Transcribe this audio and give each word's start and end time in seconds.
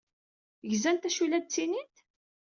Gzant 0.69 1.01
d 1.03 1.05
acu 1.09 1.21
ay 1.23 1.27
la 1.29 1.39
d-ttinint? 1.43 1.97